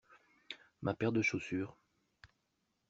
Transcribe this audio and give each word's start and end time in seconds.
Ma 0.81 0.95
paire 0.95 1.11
de 1.11 1.21
chaussures. 1.21 1.77